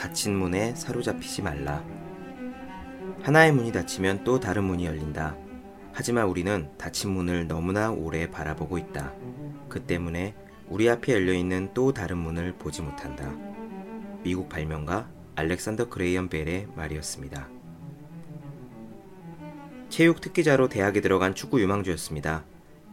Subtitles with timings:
[0.00, 1.84] 닫힌 문에 사로잡히지 말라.
[3.20, 5.36] 하나의 문이 닫히면 또 다른 문이 열린다.
[5.92, 9.12] 하지만 우리는 닫힌 문을 너무나 오래 바라보고 있다.
[9.68, 10.34] 그 때문에
[10.68, 13.30] 우리 앞에 열려 있는 또 다른 문을 보지 못한다.
[14.22, 17.50] 미국 발명가 알렉산더 그레이엄 벨의 말이었습니다.
[19.90, 22.44] 체육 특기자로 대학에 들어간 축구 유망주였습니다.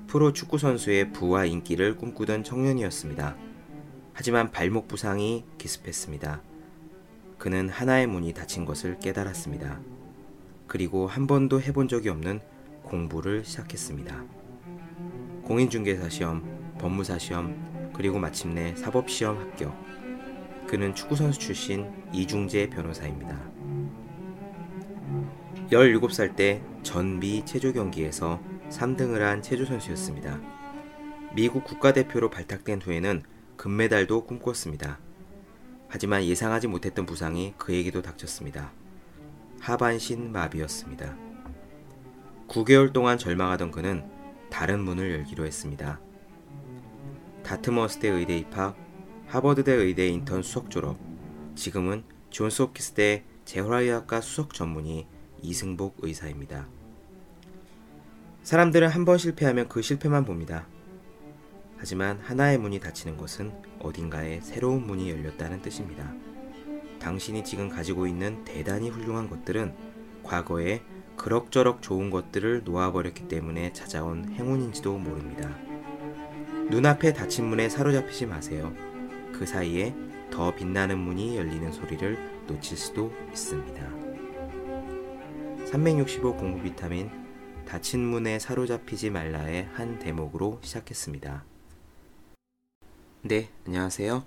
[0.07, 3.37] 프로 축구 선수의 부와 인기를 꿈꾸던 청년이었습니다.
[4.11, 6.41] 하지만 발목 부상이 기습했습니다.
[7.37, 9.79] 그는 하나의 문이 닫힌 것을 깨달았습니다.
[10.67, 12.41] 그리고 한 번도 해본 적이 없는
[12.83, 14.23] 공부를 시작했습니다.
[15.43, 16.43] 공인중개사 시험,
[16.79, 19.75] 법무사 시험, 그리고 마침내 사법시험 합격.
[20.67, 23.39] 그는 축구선수 출신 이중재 변호사입니다.
[25.71, 30.39] 17살 때 전미 체조 경기에서 3등을 한 체조 선수였습니다.
[31.33, 33.23] 미국 국가대표로 발탁된 후에는
[33.57, 34.99] 금메달도 꿈꿨습니다.
[35.89, 38.71] 하지만 예상하지 못했던 부상이 그에게도 닥쳤습니다.
[39.59, 41.15] 하반신 마비였습니다.
[42.47, 44.03] 9개월 동안 절망하던 그는
[44.49, 45.99] 다른 문을 열기로 했습니다.
[47.43, 48.77] 다트머스대 의대 입학,
[49.27, 50.97] 하버드대 의대 인턴 수석 졸업,
[51.55, 55.07] 지금은 존스 홉키스대 재활의학과 수석 전문의
[55.41, 56.67] 이승복 의사입니다.
[58.43, 60.67] 사람들은 한 번 실패하면 그 실패만 봅니다.
[61.77, 66.13] 하지만 하나의 문이 닫히는 것은 어딘가에 새로운 문이 열렸다는 뜻입니다.
[66.99, 69.73] 당신이 지금 가지고 있는 대단히 훌륭한 것들은
[70.23, 70.81] 과거에
[71.15, 75.49] 그럭저럭 좋은 것들을 놓아버렸기 때문에 찾아온 행운인지도 모릅니다.
[76.69, 78.73] 눈앞에 닫힌 문에 사로잡히지 마세요.
[79.33, 79.95] 그 사이에
[80.31, 83.81] 더 빛나는 문이 열리는 소리를 놓칠 수도 있습니다.
[85.67, 87.09] 365 공부 비타민
[87.65, 91.45] 닫힌 문에 사로잡히지 말라의 한 대목으로 시작했습니다.
[93.23, 94.23] 네, 안녕하세요.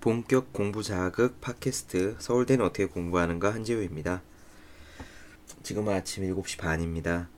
[0.00, 4.22] 본격 공부 자극 팟캐스트 서울대는 어떻게 공부하는가 한지우입니다.
[5.62, 7.28] 지금은 아침 7시 반입니다.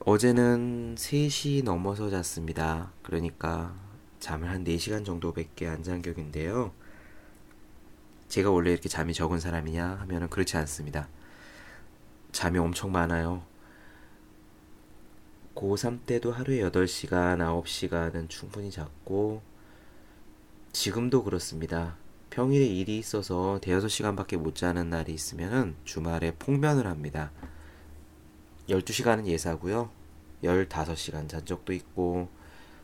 [0.00, 2.92] 어제는 3시 넘어서 잤습니다.
[3.02, 3.74] 그러니까
[4.18, 6.72] 잠을 한 4시간 정도밖에 안 잔 격인데요.
[8.28, 11.08] 제가 원래 이렇게 잠이 적은 사람이냐 하면은 그렇지 않습니다.
[12.32, 13.44] 잠이 엄청 많아요.
[15.54, 19.42] 고3 때도 하루에 8시간, 9시간은 충분히 잤고,
[20.72, 21.96] 지금도 그렇습니다.
[22.30, 27.30] 평일에 일이 있어서 대여섯 시간밖에 못 자는 날이 있으면 주말에 폭면을 합니다.
[28.68, 29.90] 12시간은 예사고요.
[30.42, 32.28] 15시간 잔 적도 있고,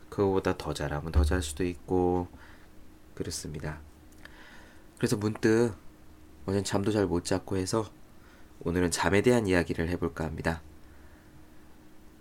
[0.09, 2.29] 그거보다 더 잘하면 더 잘 수도 있고,
[3.15, 3.81] 그렇습니다.
[4.99, 5.75] 그래서 문득
[6.47, 7.91] 어젠 잠도 잘 못 잤고 해서
[8.61, 10.63] 오늘은 잠에 대한 이야기를 해볼까 합니다.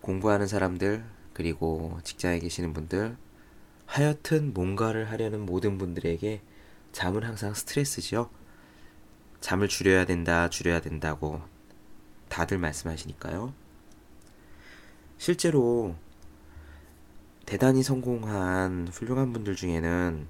[0.02, 3.18] 공부하는 사람들, 그리고 직장에 계시는 분들,
[3.86, 6.42] 하여튼 뭔가를 하려는 모든 분들에게
[6.92, 8.30] 잠은 항상 스트레스지요.
[9.42, 11.42] 잠을 줄여야 된다, 줄여야 된다고
[12.28, 13.54] 다들 말씀하시니까요.
[15.18, 15.96] 실제로
[17.46, 20.28] 대단히 성공한 훌륭한 분들 중에는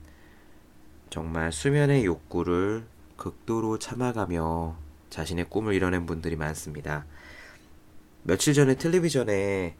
[1.09, 2.85] 정말 수면의 욕구를
[3.17, 4.77] 극도로 참아가며
[5.09, 7.05] 자신의 꿈을 이뤄낸 분들이 많습니다.
[8.29, 9.75] 며칠 전에 텔레비전에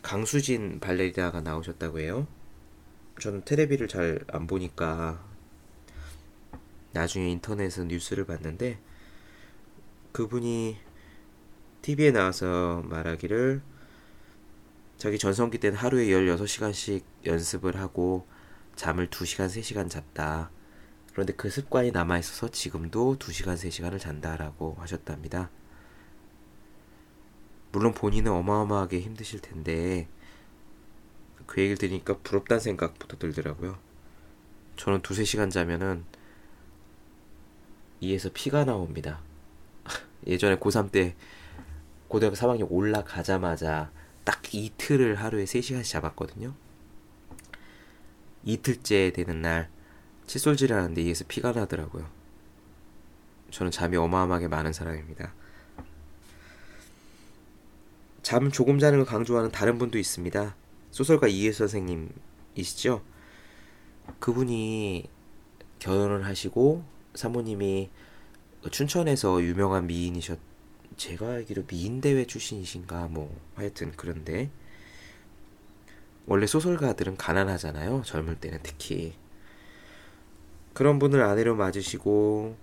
[0.00, 2.28] 강수진 발레리나가 나오셨다고 해요.
[3.18, 5.26] 저는 테레비를 잘 안 보니까
[6.92, 8.78] 나중에 인터넷에서 뉴스를 봤는데
[10.12, 10.76] 그분이
[11.82, 13.60] TV에 나와서 말하기를
[14.96, 18.24] 자기 전성기 때는 하루에 16시간씩 연습을 하고
[18.76, 20.52] 잠을 2시간, 3시간 잤다.
[21.10, 25.50] 그런데 그 습관이 남아있어서 지금도 2시간, 3시간을 잔다라고 하셨답니다.
[27.72, 30.08] 물론 본인은 어마어마하게 힘드실 텐데
[31.46, 33.78] 그 얘기를 들으니까 부럽다는 생각부터 들더라고요.
[34.76, 36.04] 저는 두세 시간 자면은
[38.00, 39.20] 이에서 피가 나옵니다.
[40.26, 41.14] 예전에 고3 때
[42.08, 43.90] 고등학교 3학년 올라가자마자
[44.24, 46.54] 딱 이틀을 하루에 3시간씩 잡았거든요.
[48.44, 49.70] 이틀째 되는 날
[50.26, 52.08] 칫솔질 하는데 이에서 피가 나더라고요.
[53.50, 55.34] 저는 잠이 어마어마하게 많은 사람입니다.
[58.22, 60.54] 잠 조금 자는 걸 강조하는 다른 분도 있습니다.
[60.90, 63.02] 소설가 이해 선생님이시죠?
[64.18, 65.08] 그분이
[65.78, 66.84] 결혼을 하시고
[67.14, 67.90] 사모님이
[68.70, 70.38] 춘천에서 유명한 미인이셨
[70.96, 74.50] 제가 알기로 미인 대회 출신이신가 뭐 하여튼 그런데
[76.26, 79.14] 원래 소설가들은 가난하잖아요 젊을 때는 특히
[80.74, 82.56] 그런 분을 아내로 맞으시고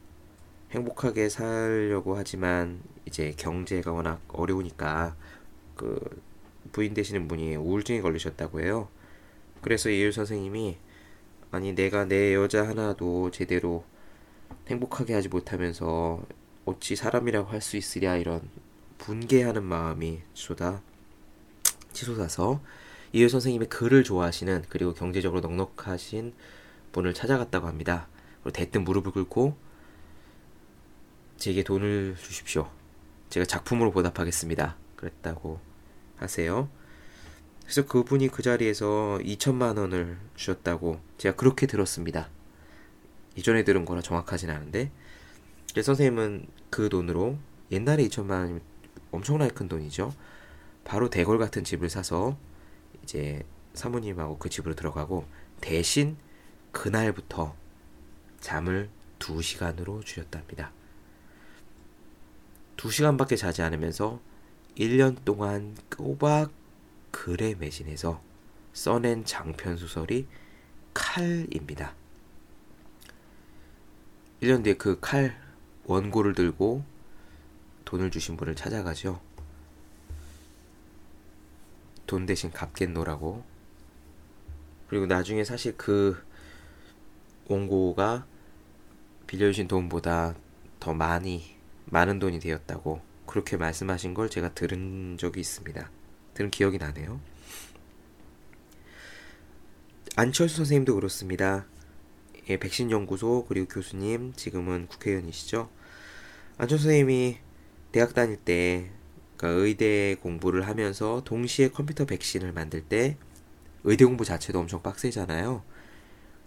[0.72, 5.16] 행복하게 살려고 하지만 이제 경제가 워낙 어려우니까
[5.78, 6.22] 그
[6.72, 8.90] 부인 되시는 분이 우울증에 걸리셨다고 해요.
[9.62, 10.78] 그래서 예유 선생님이
[11.52, 13.86] 아니 내가 내 여자 하나도 제대로
[14.68, 16.22] 행복하게 하지 못하면서
[16.66, 18.42] 어찌 사람이라고 할 수 있으랴 이런
[18.98, 20.82] 분개하는 마음이 쏟아
[21.94, 22.62] 치솟아서
[23.14, 26.34] 이효 선생님의 글을 좋아하시는 그리고 경제적으로 넉넉하신
[26.92, 28.08] 분을 찾아갔다고 합니다.
[28.44, 29.56] 그리고 대뜸 무릎을 꿇고
[31.38, 32.70] 제게 돈을 주십시오.
[33.30, 34.76] 제가 작품으로 보답하겠습니다.
[34.96, 35.60] 그랬다고
[36.18, 36.70] 하세요.
[37.64, 42.30] 그래서 그분이 그 자리에서 2천만 원을 주셨다고 제가 그렇게 들었습니다.
[43.36, 44.92] 이전에 들은 거라 정확하진 않은데
[45.76, 47.38] 선생님은 그 돈으로
[47.72, 48.62] 옛날에 2천만 원이면
[49.12, 50.14] 엄청나게 큰 돈이죠.
[50.84, 52.38] 바로 대궐 같은 집을 사서
[53.04, 53.44] 이제
[53.74, 55.26] 사모님하고 그 집으로 들어가고
[55.62, 56.18] 대신
[56.72, 57.56] 그날부터
[58.40, 60.72] 잠을 2시간으로 줄였답니다.
[62.78, 64.22] 2시간밖에 자지 않으면서
[64.78, 66.52] 1년 동안 꼬박
[67.12, 68.22] 글에 매진해서
[68.74, 70.28] 써낸 장편 소설이
[70.94, 71.96] 칼입니다.
[74.42, 75.36] 1년 뒤에 그 칼
[75.86, 76.84] 원고를 들고
[77.86, 79.20] 돈을 주신 분을 찾아가죠.
[82.06, 83.44] 돈 대신 갚겠노라고.
[84.90, 86.24] 그리고 나중에 사실 그
[87.48, 88.28] 원고가
[89.26, 90.36] 빌려주신 돈보다
[90.80, 95.92] 더 많이 많은 돈이 되었다고 그렇게 말씀하신 걸 제가 들은 적이 있습니다.
[96.34, 97.20] 들은 기억이 나네요.
[100.16, 101.68] 안철수 선생님도 그렇습니다.
[102.50, 105.70] 예, 백신 연구소 그리고 교수님 지금은 국회의원이시죠.
[106.58, 107.38] 안철수 선생님이
[107.92, 108.90] 대학 다닐 때
[109.36, 113.18] 그러니까 의대 공부를 하면서 동시에 컴퓨터 백신을 만들 때
[113.84, 115.64] 의대 공부 자체도 엄청 빡세잖아요.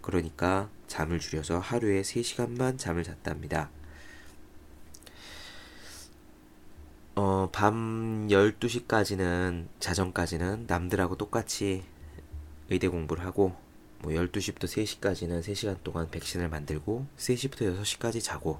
[0.01, 3.69] 그러니까 잠을 줄여서 하루에 3시간만 잠을 잤답니다.
[7.15, 11.83] 어, 밤 12시까지는 자정까지는 남들하고 똑같이
[12.69, 13.53] 의대 공부를 하고
[13.99, 18.59] 뭐 12시부터 3시까지는 3시간 동안 백신을 만들고 3시부터 6시까지 자고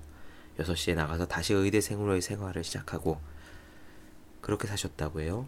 [0.58, 3.20] 6시에 나가서 다시 의대생으로의 생활을 시작하고
[4.42, 5.48] 그렇게 사셨다고 해요.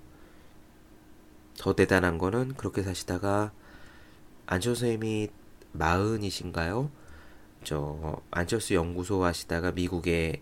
[1.58, 3.52] 더 대단한 거는 그렇게 사시다가
[4.46, 5.30] 안철수 선생님이
[5.74, 6.90] 마흔이신가요?
[7.66, 10.42] 저 안철수 연구소 하시다가 미국에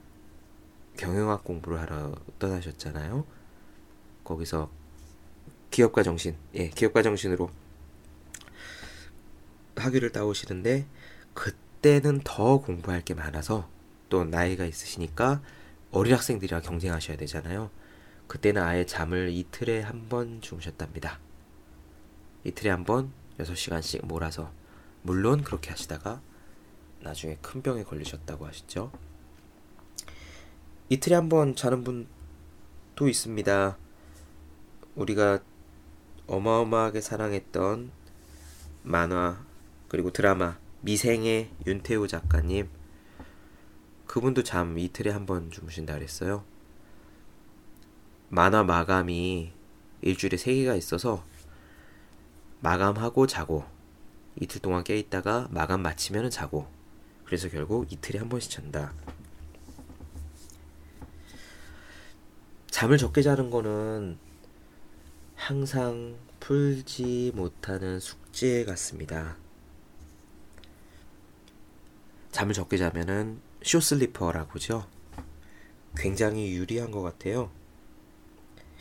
[0.97, 3.25] 경영학 공부를 하러 떠나셨잖아요.
[4.23, 4.69] 거기서
[5.71, 7.49] 기업가 정신, 예, 기업가 정신으로
[9.75, 10.85] 학위를 따오시는데
[11.33, 13.67] 그때는 더 공부할 게 많아서
[14.09, 15.41] 또 나이가 있으시니까
[15.91, 17.69] 어린 학생들이랑 경쟁하셔야 되잖아요.
[18.27, 21.19] 그때는 아예 잠을 이틀에 한 번 주무셨답니다.
[22.43, 24.51] 이틀에 한 번 6시간씩 몰아서
[25.03, 26.21] 물론 그렇게 하시다가
[27.01, 28.91] 나중에 큰 병에 걸리셨다고 하시죠.
[30.91, 33.77] 이틀에 한 번 자는 분도 있습니다.
[34.95, 35.39] 우리가
[36.27, 37.91] 어마어마하게 사랑했던
[38.83, 39.45] 만화
[39.87, 42.67] 그리고 드라마 미생의 윤태호 작가님
[44.05, 46.43] 그분도 잠 이틀에 한 번 주무신다 그랬어요.
[48.27, 49.53] 만화 마감이
[50.01, 51.23] 일주일에 세 개가 있어서
[52.59, 53.63] 마감하고 자고
[54.35, 56.67] 이틀 동안 깨 있다가 마감 마치면 자고
[57.23, 58.93] 그래서 결국 이틀에 한 번씩 잔다.
[62.81, 64.17] 잠을 적게 자는 거는
[65.35, 69.37] 항상 풀지 못하는 숙제 같습니다.
[72.31, 74.87] 잠을 적게 자면은 쇼슬리퍼라고죠.
[75.95, 77.51] 굉장히 유리한 것 같아요.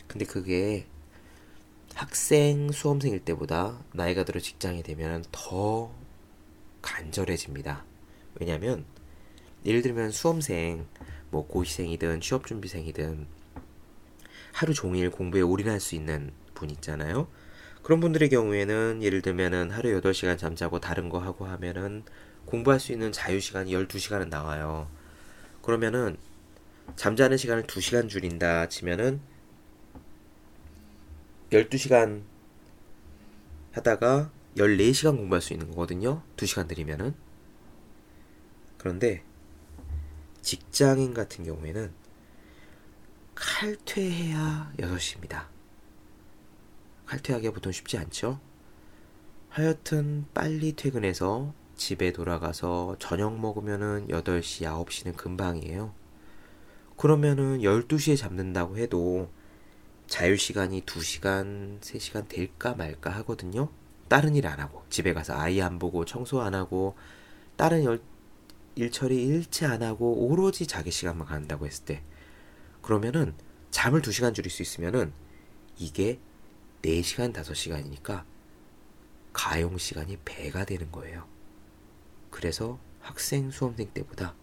[0.07, 0.87] 근데 그게
[1.93, 5.93] 학생, 수험생일 때보다 나이가 들어 직장이 되면 더
[6.81, 7.85] 간절해집니다.
[8.39, 8.83] 왜냐면
[9.63, 10.87] 예를 들면 수험생,
[11.29, 13.40] 뭐 고시생이든 취업준비생이든
[14.53, 17.27] 하루 종일 공부에 올인할 수 있는 분 있잖아요.
[17.83, 22.03] 그런 분들의 경우에는 예를 들면은 하루 8시간 잠자고 다른 거 하고 하면은
[22.45, 24.89] 공부할 수 있는 자유 시간이 12시간은 나와요.
[25.61, 26.17] 그러면은
[26.95, 29.21] 잠자는 시간을 2시간 줄인다 치면은
[31.51, 32.23] 12시간
[33.71, 36.23] 하다가 14시간 공부할 수 있는 거거든요.
[36.35, 37.15] 2시간 들이면은.
[38.77, 39.23] 그런데
[40.41, 41.91] 직장인 같은 경우에는
[43.35, 45.45] 칼퇴해야 6시입니다.
[47.05, 48.39] 칼퇴하기가 보통 쉽지 않죠?
[49.49, 55.93] 하여튼 빨리 퇴근해서 집에 돌아가서 저녁 먹으면은 8시, 9시는 금방이에요.
[56.97, 59.29] 그러면은 12시에 잡는다고 해도
[60.07, 63.69] 자유시간이 2시간, 3시간 될까 말까 하거든요.
[64.07, 66.95] 다른 일 안 하고, 집에 가서 아이 안 보고, 청소 안 하고,
[67.55, 68.01] 다른 일,
[68.75, 72.03] 일 처리 일체 안 하고, 오로지 자기 시간만 간다고 했을 때,
[72.81, 73.33] 그러면은
[73.69, 75.13] 잠을 2시간 줄일 수 있으면은
[75.77, 76.19] 이게
[76.81, 78.25] 4시간, 5시간이니까
[79.33, 81.27] 가용 시간이 배가 되는 거예요.
[82.29, 84.35] 그래서 학생, 수험생 때보다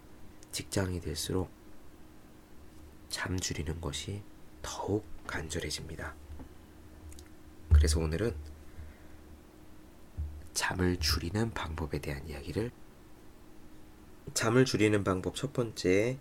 [0.52, 1.50] 직장이 될수록
[3.08, 4.22] 잠 줄이는 것이
[4.62, 6.14] 더욱 간절해집니다.
[7.72, 8.34] 그래서 오늘은
[10.54, 12.70] 잠을 줄이는 방법에 대한 이야기를
[14.34, 16.18] 잠을 줄이는 방법 첫 번째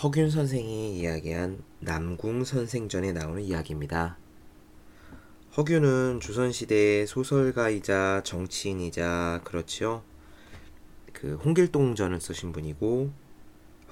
[0.00, 4.16] 허균 선생이 이야기한 남궁 선생전에 나오는 이야기입니다.
[5.56, 10.02] 허균은 조선시대의 소설가이자 정치인이자 그렇지요.
[11.12, 13.12] 그 홍길동전을 쓰신 분이고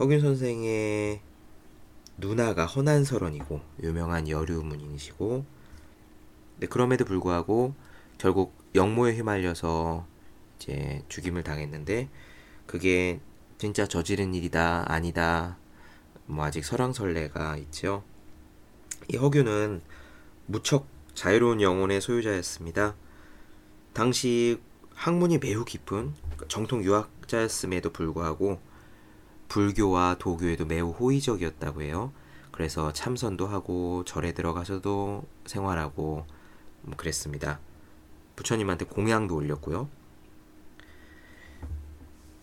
[0.00, 1.20] 허균 선생의
[2.16, 5.44] 누나가 허난설원이고 유명한 여류문인이시고
[6.60, 7.74] 네, 그럼에도 불구하고
[8.18, 10.06] 결국 영모에 휘말려서
[10.56, 12.08] 이제 죽임을 당했는데
[12.66, 13.20] 그게
[13.58, 15.59] 진짜 저지른 일이다 아니다
[16.30, 18.02] 뭐 아직 설왕설래가 있죠.
[19.08, 19.82] 이 허균은
[20.46, 22.94] 무척 자유로운 영혼의 소유자였습니다.
[23.92, 24.60] 당시
[24.94, 26.14] 학문이 매우 깊은
[26.48, 28.60] 정통 유학자였음에도 불구하고
[29.48, 32.12] 불교와 도교에도 매우 호의적이었다고 해요.
[32.52, 36.26] 그래서 참선도 하고 절에 들어가서도 생활하고
[36.82, 37.58] 뭐 그랬습니다.
[38.36, 39.88] 부처님한테 공양도 올렸고요.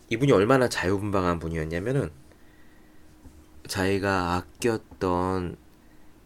[0.09, 2.11] 이분이 얼마나 자유분방한 분이었냐면은
[3.67, 5.57] 자기가 아꼈던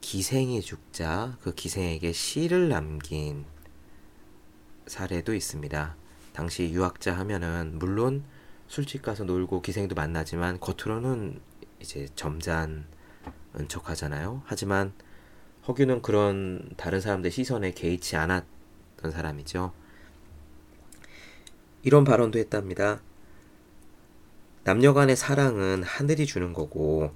[0.01, 3.45] 기생의 죽자 그 기생에게 시를 남긴
[4.88, 5.95] 사례도 있습니다.
[6.33, 8.24] 당시 유학자 하면은 물론
[8.67, 11.39] 술집 가서 놀고 기생도 만나지만 겉으로는
[11.79, 12.86] 이제 점잖은
[13.67, 14.43] 척 하잖아요.
[14.45, 14.93] 하지만
[15.67, 19.74] 허규는 그런 다른 사람들 시선에 개의치 않았던 사람이죠.
[21.83, 23.01] 이런 발언도 했답니다.
[24.63, 27.12] 남녀 간의 사랑은 하늘이 주는 거고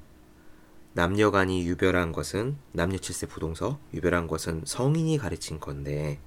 [0.95, 6.21] 남녀 간이 유별한 것은 남녀 칠세 부동서 유별한 것은 성인이 가르친 건데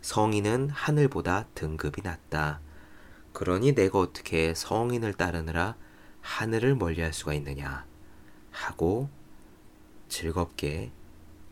[0.00, 2.60] 성인은 하늘보다 등급이 낮다.
[3.32, 5.74] 그러니 내가 어떻게 성인을 따르느라
[6.20, 7.84] 하늘을 멀리할 수가 있느냐
[8.52, 9.10] 하고
[10.08, 10.92] 즐겁게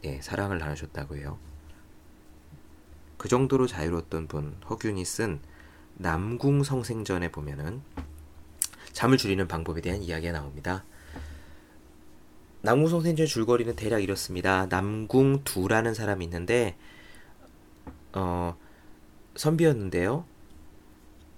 [0.04, 1.40] 예, 사랑을 나누셨다고 해요.
[3.16, 5.40] 그 정도로 자유로웠던 분 허균이 쓴
[5.94, 7.82] 남궁성생전에 보면은
[8.92, 10.84] 잠을 줄이는 방법에 대한 이야기가 나옵니다.
[12.62, 14.66] 남궁성생전 줄거리는 대략 이렇습니다.
[14.66, 16.76] 남궁두라는 사람이 있는데
[18.12, 18.56] 어
[19.36, 20.24] 선비였는데요.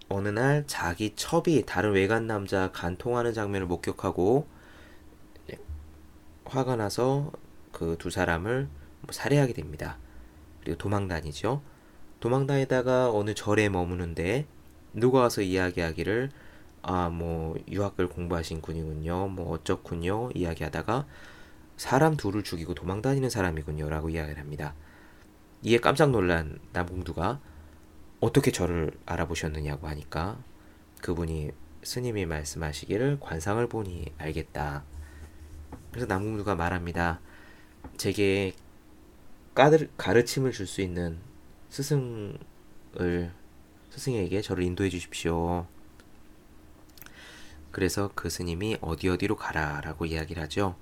[0.09, 4.47] 어느 날 자기 첩이 다른 외간 남자 간통하는 장면을 목격하고
[6.45, 7.33] 화가 나서
[7.73, 8.69] 그 두 사람을
[9.01, 9.99] 뭐 살해하게 됩니다.
[10.61, 11.63] 그리고 도망다니죠.
[12.21, 14.47] 도망다니다가 어느 절에 머무는데
[14.93, 16.31] 누가 와서 이야기하기를
[16.83, 19.29] 아 뭐 유학을 공부하신 분이군요.
[19.29, 20.31] 뭐 어쩌군요.
[20.35, 21.07] 이야기하다가
[21.77, 24.75] 사람 둘을 죽이고 도망 다니는 사람이군요 라고 이야기를 합니다.
[25.63, 27.41] 이에 깜짝 놀란 남궁두가
[28.21, 30.39] 어떻게 저를 알아보셨느냐고 하니까
[31.03, 31.51] 그분이
[31.83, 34.85] 스님이 말씀하시기를 관상을 보니 알겠다.
[35.91, 37.21] 그래서 남궁두가 말합니다.
[37.97, 38.55] 제게
[39.55, 41.19] 까들, 가르침을 줄 수 있는
[41.69, 43.33] 스승을
[43.91, 45.67] 스승에게 저를 인도해 주십시오.
[47.73, 50.77] 그래서 그 스님이 어디 어디로 가라라고 이야기를 하죠.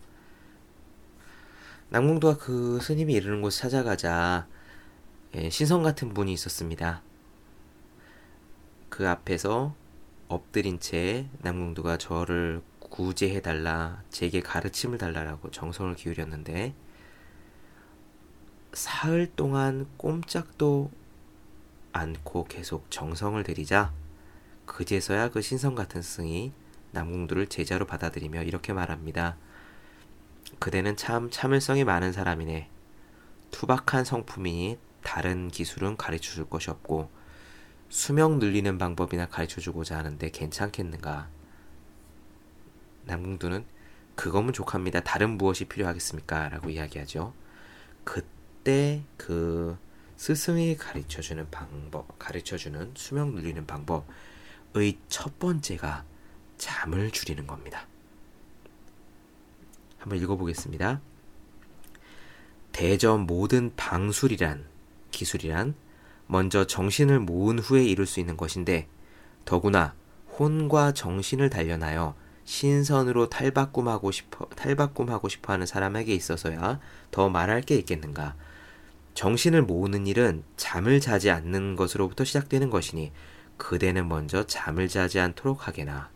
[1.91, 4.47] 남궁두가 그 스님이 이르는 곳 찾아가자
[5.35, 7.03] 예, 신성 같은 분이 있었습니다.
[8.89, 9.75] 그 앞에서
[10.29, 16.75] 엎드린 채 남궁두가 저를 구제해달라, 제게 가르침을 달라라고 정성을 기울였는데,
[18.73, 20.91] 사흘 동안 꼼짝도
[21.93, 23.93] 않고 계속 정성을 들이자,
[24.67, 26.53] 그제서야 그 신성 같은 스승이
[26.93, 29.37] 남궁두를 제자로 받아들이며 이렇게 말합니다.
[30.59, 32.69] 그대는 참 참을성이 많은 사람이네.
[33.51, 37.11] 투박한 성품이니 다른 기술은 가르쳐 줄 것이 없고,
[37.89, 41.29] 수명 늘리는 방법이나 가르쳐 주고자 하는데 괜찮겠는가?
[43.05, 43.65] 남궁두는
[44.15, 45.01] 그거면 족합니다.
[45.01, 46.51] 다른 무엇이 필요하겠습니까?
[46.51, 47.33] 라고 이야기하죠.
[48.05, 49.79] 그때 그
[50.17, 56.05] 스승이 가르쳐 주는 방법, 가르쳐 주는 수명 늘리는 방법의 첫 번째가
[56.61, 57.87] 잠을 줄이는 겁니다.
[59.99, 61.01] 한번 읽어보겠습니다.
[62.73, 64.67] 대저 모든 방술이란
[65.11, 65.75] 기술이란
[66.27, 68.87] 먼저 정신을 모은 후에 이룰 수 있는 것인데
[69.45, 69.95] 더구나
[70.39, 72.15] 혼과 정신을 단련하여
[72.45, 76.79] 신선으로 탈바꿈하고 싶어 탈바꿈하고 싶어 하는 사람에게 있어서야
[77.11, 78.37] 더 말할 게 있겠는가?
[79.15, 83.13] 정신을 모으는 일은 잠을 자지 않는 것으로부터 시작되는 것이니
[83.57, 86.11] 그대는 먼저 잠을 자지 않도록 하게나.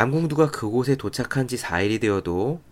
[0.00, 2.62] 남궁두가 그곳에 도착한 지 4일이 되어도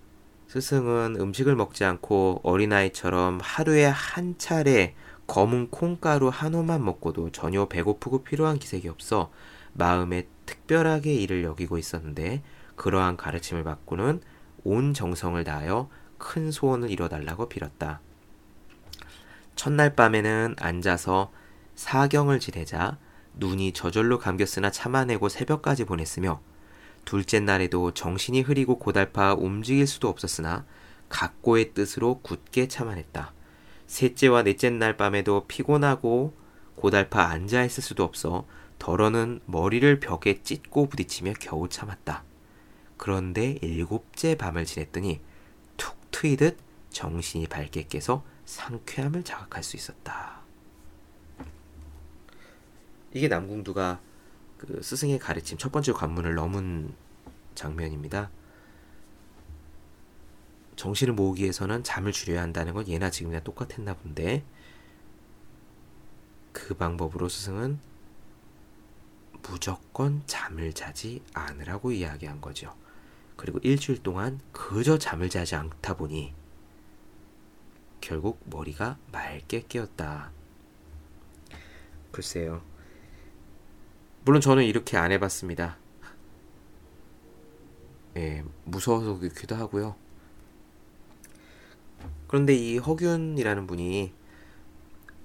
[0.46, 4.94] 스승은 음식을 먹지 않고 어린아이처럼 하루에 한 차례
[5.26, 9.30] 검은 콩가루 한 호만 먹고도 전혀 배고프고 필요한 기색이 없어
[9.74, 12.42] 마음에 특별하게 일을 여기고 있었는데
[12.76, 14.22] 그러한 가르침을 받고는
[14.64, 18.00] 온 정성을 다하여 큰 소원을 이뤄달라고 빌었다.
[19.54, 21.30] 첫날 밤에는 앉아서
[21.74, 22.96] 사경을 지내자
[23.34, 26.40] 눈이 저절로 감겼으나 참아내고 새벽까지 보냈으며
[27.08, 30.66] 둘째 날에도 정신이 흐리고 고달파 움직일 수도 없었으나
[31.08, 33.32] 각고의 뜻으로 굳게 참아냈다.
[33.86, 36.36] 셋째와 넷째 날 밤에도 피곤하고
[36.74, 38.46] 고달파 앉아 있을 수도 없어
[38.78, 42.24] 덜어는 머리를 벽에 찢고 부딪히며 겨우 참았다.
[42.98, 45.22] 그런데 일곱째 밤을 지냈더니
[45.78, 46.58] 툭 트이듯
[46.90, 50.42] 정신이 밝게 깨서 상쾌함을 자각할 수 있었다.
[53.14, 53.98] 이게 남궁두가
[54.58, 56.92] 그 스승의 가르침 첫 번째 관문을 넘은
[57.54, 58.30] 장면입니다.
[60.76, 64.44] 정신을 모으기 위해서는 잠을 줄여야 한다는 건 예나 지금이나 똑같았나 본데
[66.52, 67.78] 그 방법으로 스승은
[69.42, 72.76] 무조건 잠을 자지 않으라고 이야기한 거죠.
[73.36, 76.34] 그리고 일주일 동안 그저 잠을 자지 않다 보니
[78.00, 80.32] 결국 머리가 맑게 깨었다.
[82.10, 82.62] 글쎄요.
[84.28, 85.78] 물론 저는 이렇게 안 해봤습니다.
[88.18, 89.96] 예, 무서워서 그렇기도 하고요.
[92.26, 94.12] 그런데 이 허균이라는 분이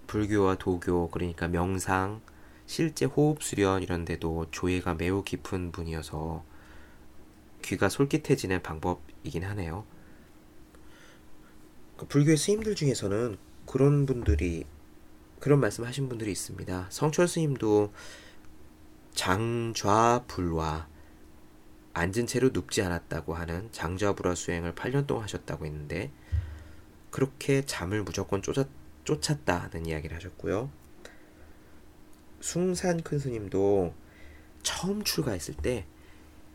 [0.08, 2.22] 불교와 도교 그러니까 명상,
[2.66, 6.46] 실제 호흡 수련 이런 데도 조예가 매우 깊은 분이어서
[7.62, 9.84] 귀가 솔깃해지는 방법이긴 하네요.
[11.98, 14.64] 그 불교의 스님들 중에서는 그런 분들이
[15.42, 16.88] 그런 말씀 하신 분들이 있습니다.
[16.90, 17.92] 성철 스님도
[19.14, 20.88] 장좌불화
[21.94, 26.12] 앉은 채로 눕지 않았다고 하는 장좌불화 수행을 8년 동안 하셨다고 했는데
[27.12, 28.66] 그렇게 잠을 무조건 쫓아,
[29.04, 30.72] 쫓았다는 이야기를 하셨고요.
[32.42, 33.94] 숭산 큰 스님도
[34.64, 35.86] 처음 출가했을 때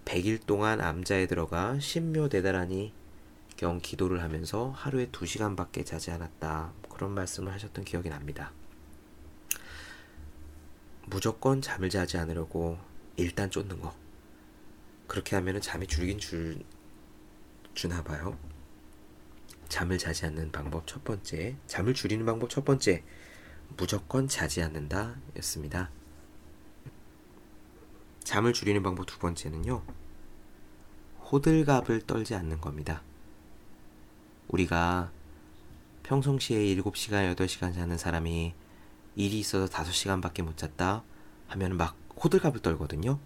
[0.04, 2.92] 100일 동안 암자에 들어가 신묘 대다라니
[3.56, 6.72] 경 기도를 하면서 하루에 2시간밖에 자지 않았다.
[6.88, 8.52] 그런 말씀을 하셨던 기억이 납니다.
[11.10, 12.78] 무조건 잠을 자지 않으려고
[13.16, 13.94] 일단 쫓는 거.
[15.06, 16.62] 그렇게 하면 잠이 줄긴 줄
[17.74, 18.38] 주나 봐요.
[19.68, 23.04] 잠을 자지 않는 방법 첫 번째, 잠을 줄이는 방법 첫 번째,
[23.76, 25.90] 무조건 자지 않는다 였습니다.
[28.24, 29.82] 잠을 줄이는 방법 두 번째는요,
[31.30, 33.02] 호들갑을 떨지 않는 겁니다.
[34.48, 35.10] 우리가
[36.02, 38.54] 평상시에 7시간, 8시간 자는 사람이
[39.18, 41.02] 일이 있어서 5시간밖에 못 잤다
[41.48, 43.18] 하면 막 호들갑을 떨거든요.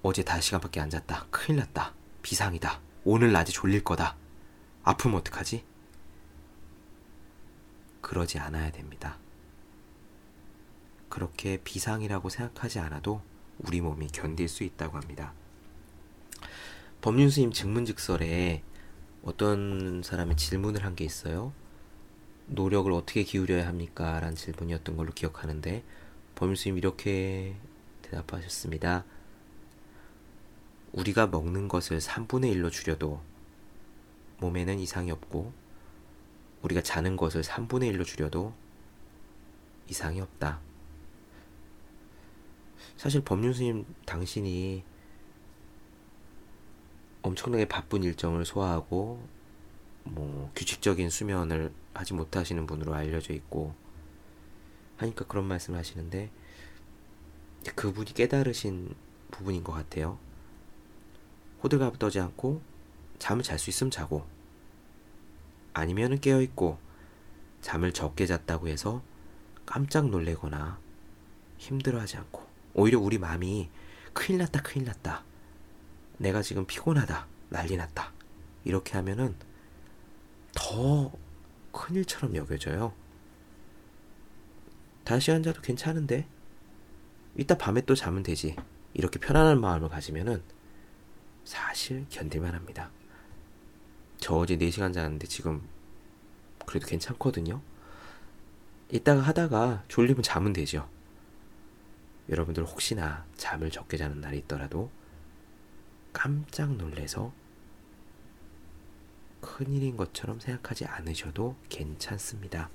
[0.00, 1.26] 어제 5시간밖에 안 잤다.
[1.30, 1.92] 큰일 났다.
[2.22, 2.80] 비상이다.
[3.04, 4.16] 오늘 낮에 졸릴 거다.
[4.82, 5.62] 아프면 어떡하지?
[8.00, 9.18] 그러지 않아야 됩니다.
[11.10, 13.20] 그렇게 비상이라고 생각하지 않아도
[13.58, 15.34] 우리 몸이 견딜 수 있다고 합니다.
[17.02, 18.62] 법륜스님 증문즉설에
[19.22, 21.52] 어떤 사람이 질문을 한 게 있어요.
[22.54, 24.20] 노력을 어떻게 기울여야 합니까?
[24.20, 25.82] 라는 질문이었던 걸로 기억하는데
[26.34, 27.56] 범일수님 이렇게
[28.02, 29.04] 대답하셨습니다.
[30.92, 33.20] 우리가 먹는 것을 3분의 1로 줄여도
[34.40, 35.52] 몸에는 이상이 없고
[36.62, 38.52] 우리가 자는 것을 3분의 1로 줄여도
[39.88, 40.60] 이상이 없다.
[42.96, 44.84] 사실 법륜스님 당신이
[47.22, 49.26] 엄청나게 바쁜 일정을 소화하고
[50.04, 53.74] 뭐 규칙적인 수면을 하지 못하시는 분으로 알려져 있고
[54.96, 56.30] 하니까 그런 말씀을 하시는데
[57.74, 58.94] 그분이 깨달으신
[59.30, 60.18] 부분인 것 같아요.
[61.62, 62.60] 호들갑 떠지 않고
[63.18, 64.26] 잠을 잘 수 있으면 자고
[65.72, 66.78] 아니면은 깨어 있고
[67.60, 69.02] 잠을 적게 잤다고 해서
[69.64, 70.78] 깜짝 놀래거나
[71.58, 72.42] 힘들어하지 않고
[72.74, 73.70] 오히려 우리 마음이
[74.12, 75.24] 큰일 났다 큰일 났다
[76.18, 78.12] 내가 지금 피곤하다 난리 났다
[78.64, 79.34] 이렇게 하면은
[80.54, 81.12] 더
[81.72, 82.92] 큰일처럼 여겨져요.
[85.04, 86.26] 다시 앉아도 괜찮은데
[87.36, 88.56] 이따 밤에 또 자면 되지.
[88.94, 90.42] 이렇게 편안한 마음을 가지면은
[91.44, 92.90] 사실 견딜만 합니다.
[94.18, 95.66] 저 어제 4시간 잤는데 지금
[96.66, 97.60] 그래도 괜찮거든요.
[98.90, 100.88] 이따가 하다가 졸리면 자면 되죠.
[102.28, 104.90] 여러분들 혹시나 잠을 적게 자는 날이 있더라도
[106.12, 107.32] 깜짝 놀래서
[109.42, 112.70] 큰일인 것처럼 생각하지 않으셔도 괜찮습니다.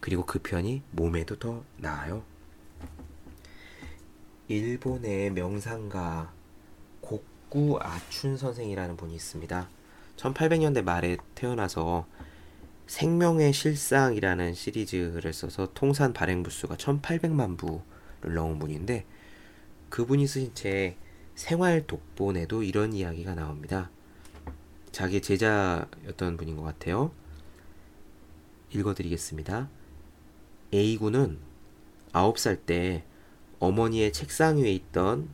[0.00, 2.22] 그리고 그 편이 몸에도 더 나아요.
[4.48, 6.32] 일본의 명상가
[7.00, 9.68] 곡구 아춘 선생이라는 분이 있습니다.
[10.16, 12.06] 1800년대 말에 태어나서
[12.86, 19.04] 생명의 실상이라는 시리즈를 써서 통산 발행 부수가 1800만 부를 넘은 분인데
[19.90, 20.96] 그분이 쓰신 책
[21.34, 23.90] 생활 독본에도 이런 이야기가 나옵니다.
[24.96, 27.12] 자기 제자였던 분인 것 같아요.
[28.70, 29.68] 읽어드리겠습니다.
[30.72, 31.36] A군은
[32.14, 33.04] 9살 때
[33.58, 35.28] 어머니의 책상 위에 있던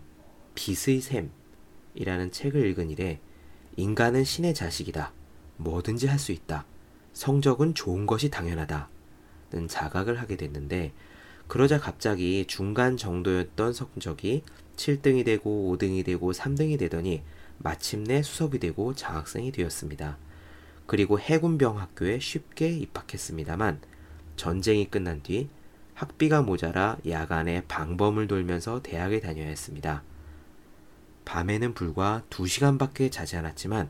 [0.57, 3.21] 빛의 샘이라는 책을 읽은 이래
[3.77, 5.13] 인간은 신의 자식이다.
[5.59, 6.67] 뭐든지 할 수 있다.
[7.13, 8.89] 성적은 좋은 것이 당연하다.
[9.53, 10.93] 는 자각을 하게 됐는데
[11.47, 14.43] 그러자 갑자기 중간 정도였던 성적이
[14.75, 17.23] 7등이 되고 5등이 되고 3등이 되더니
[17.59, 20.19] 마침내 수석이 되고 장학생이 되었습니다.
[20.87, 23.81] 그리고 해군병 학교에 쉽게 입학했습니다만
[24.37, 25.49] 전쟁이 끝난 뒤
[25.95, 30.03] 학비가 모자라 야간에 방범을 돌면서 대학에 다녀야 했습니다.
[31.25, 33.89] 밤에는 불과 2시간밖에 자지 않았지만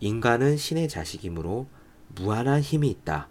[0.00, 1.66] 인간은 신의 자식이므로
[2.14, 3.28] 무한한 힘이 있다.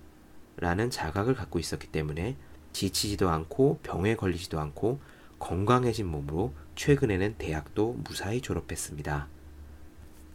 [0.57, 2.37] 라는 자각을 갖고 있었기 때문에
[2.73, 4.99] 지치지도 않고 병에 걸리지도 않고
[5.39, 9.27] 건강해진 몸으로 최근에는 대학도 무사히 졸업했습니다.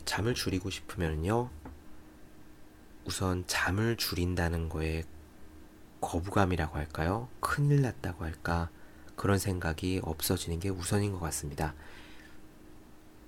[0.09, 1.51] 잠을 줄이고 싶으면요.
[3.05, 5.05] 우선 잠을 줄인다는 거에
[6.01, 7.29] 거부감이라고 할까요?
[7.40, 8.71] 큰일 났다고 할까?
[9.16, 11.75] 그런 생각이 없어지는 게 우선인 것 같습니다.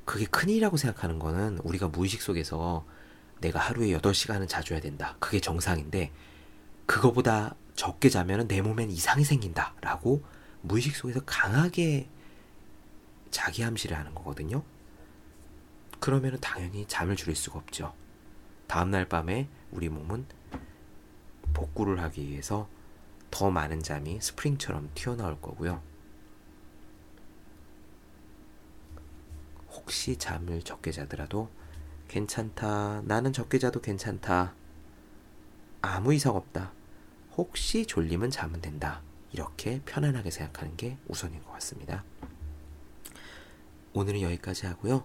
[0.07, 2.87] 그게 큰일이라고 생각하는 거는 우리가 무의식 속에서
[3.43, 5.17] 내가 하루에 8시간은 자줘야 된다.
[5.21, 6.11] 그게 정상인데,
[6.87, 9.75] 그거보다 적게 자면 내 몸엔 이상이 생긴다.
[9.83, 10.23] 라고
[10.63, 12.09] 무의식 속에서 강하게
[13.31, 14.63] 자기 암시를 하는 거거든요.
[16.01, 17.95] 그러면 당연히 잠을 줄일 수가 없죠.
[18.67, 20.27] 다음날 밤에 우리 몸은
[21.53, 22.69] 복구를 하기 위해서
[23.31, 25.83] 더 많은 잠이 스프링처럼 튀어나올 거고요.
[29.69, 31.51] 혹시 잠을 적게 자더라도
[32.09, 33.03] 괜찮다.
[33.05, 34.55] 나는 적게 자도 괜찮다.
[35.83, 36.73] 아무 이상 없다.
[37.37, 39.03] 혹시 졸리면 자면 된다.
[39.33, 42.05] 이렇게 편안하게 생각하는 게 우선인 것 같습니다.
[43.93, 45.05] 오늘은 여기까지 하고요.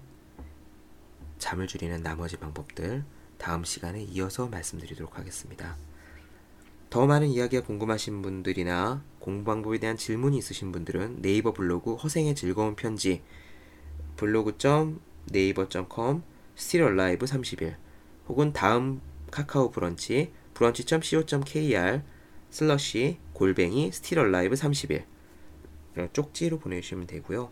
[1.37, 3.03] 잠을 줄이는 나머지 방법들
[3.37, 5.75] 다음 시간에 이어서 말씀드리도록 하겠습니다.
[6.89, 12.75] 더 많은 이야기가 궁금하신 분들이나 공부 방법에 대한 질문이 있으신 분들은 네이버 블로그 허생의 즐거운
[12.75, 13.21] 편지
[14.15, 16.23] blog.naver.com
[16.55, 17.75] stillalive 30일
[18.29, 22.01] 혹은 다음 카카오 브런치 brunch.co.kr
[22.49, 25.03] slash 골뱅이 stillalive 30일
[26.13, 27.51] 쪽지로 보내주시면 되고요.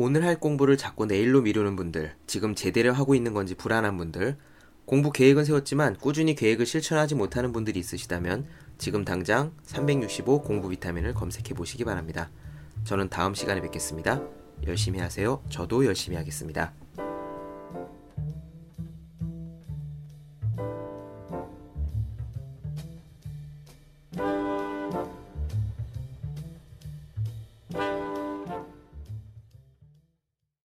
[0.00, 4.36] 오늘 할 공부를 자꾸 내일로 미루는 분들, 지금 제대로 하고 있는 건지 불안한 분들,
[4.84, 8.46] 공부 계획은 세웠지만 꾸준히 계획을 실천하지 못하는 분들이 있으시다면
[8.78, 12.30] 지금 당장 365 공부 비타민을 검색해 보시기 바랍니다.
[12.84, 14.22] 저는 다음 시간에 뵙겠습니다.
[14.68, 15.42] 열심히 하세요.
[15.50, 16.72] 저도 열심히 하겠습니다.